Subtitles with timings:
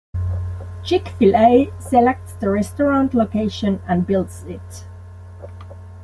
[0.83, 4.87] Chick-fil-A selects the restaurant location and builds it.